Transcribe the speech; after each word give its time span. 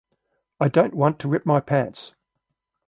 I 0.59 0.67
don't 0.67 0.95
want 0.95 1.19
to 1.19 1.27
rip 1.27 1.45
my 1.45 1.59
pants. 1.59 2.13